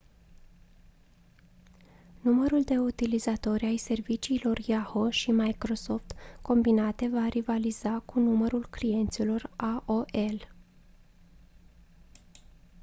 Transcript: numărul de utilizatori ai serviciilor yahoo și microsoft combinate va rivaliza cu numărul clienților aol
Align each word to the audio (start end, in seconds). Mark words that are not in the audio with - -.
numărul 2.21 2.61
de 2.63 2.77
utilizatori 2.77 3.65
ai 3.65 3.77
serviciilor 3.77 4.57
yahoo 4.57 5.09
și 5.09 5.31
microsoft 5.31 6.15
combinate 6.41 7.07
va 7.07 7.27
rivaliza 7.27 7.99
cu 8.05 8.19
numărul 8.19 8.67
clienților 8.69 9.51
aol 9.55 10.53